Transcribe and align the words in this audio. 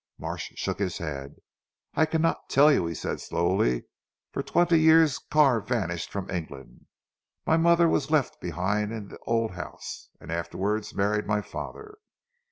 Marsh 0.17 0.53
shook 0.55 0.79
his 0.79 0.97
head. 0.97 1.35
"I 1.93 2.07
cannot 2.07 2.49
tell 2.49 2.71
you," 2.71 2.91
said 2.95 3.19
he 3.19 3.19
slowly, 3.23 3.83
"for 4.31 4.41
twenty 4.41 4.79
years 4.79 5.19
Carr 5.19 5.61
vanished 5.61 6.11
from 6.11 6.27
England. 6.31 6.87
My 7.45 7.55
mother 7.57 7.87
was 7.87 8.09
left 8.09 8.41
behind 8.41 8.91
in 8.91 9.09
the 9.09 9.19
old 9.27 9.51
house, 9.51 10.09
and 10.19 10.31
afterwards 10.31 10.95
married 10.95 11.27
my 11.27 11.43
father. 11.43 11.99